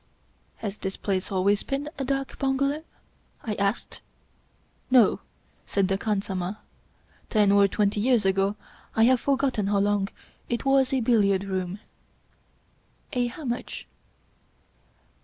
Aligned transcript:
"Has 0.63 0.79
this 0.79 0.97
place 0.97 1.31
always 1.31 1.61
been 1.61 1.87
a 1.99 2.03
dak 2.03 2.39
bungalow?" 2.39 2.83
I 3.43 3.53
asked. 3.53 3.99
No,*' 4.89 5.19
said 5.67 5.89
the 5.89 5.97
khansamah." 5.99 6.57
Ten 7.29 7.51
or 7.51 7.67
twenty 7.67 7.99
years 7.99 8.25
ago, 8.25 8.55
I 8.95 9.03
have 9.03 9.19
forgotten 9.19 9.67
how 9.67 9.77
long, 9.77 10.07
it 10.49 10.65
was 10.65 10.91
a 10.91 11.01
billiard 11.01 11.43
room." 11.43 11.81
"A 13.13 13.27
how 13.27 13.45
much?" 13.45 13.85